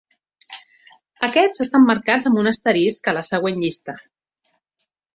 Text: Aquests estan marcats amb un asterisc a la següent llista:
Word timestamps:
Aquests 1.27 1.63
estan 1.67 1.87
marcats 1.91 2.31
amb 2.31 2.41
un 2.45 2.51
asterisc 2.55 3.13
a 3.15 3.17
la 3.21 3.27
següent 3.31 3.65
llista: 3.67 3.99